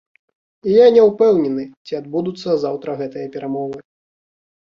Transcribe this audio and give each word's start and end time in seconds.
І 0.69 0.71
я 0.75 0.85
не 0.95 1.01
ўпэўнены, 1.09 1.65
ці 1.89 1.99
адбудуцца 1.99 2.49
заўтра 2.63 2.91
гэтыя 3.01 3.27
перамовы. 3.35 3.79